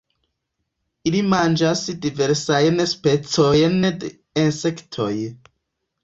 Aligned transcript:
Ili 1.09 1.19
manĝas 1.33 1.83
diversajn 2.05 2.81
specojn 2.91 3.75
de 4.05 4.09
insektoj. 4.45 5.11